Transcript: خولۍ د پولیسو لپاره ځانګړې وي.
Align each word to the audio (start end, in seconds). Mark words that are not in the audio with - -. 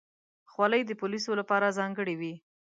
خولۍ 0.51 0.81
د 0.85 0.91
پولیسو 1.01 1.31
لپاره 1.39 1.75
ځانګړې 1.79 2.15
وي. 2.19 2.33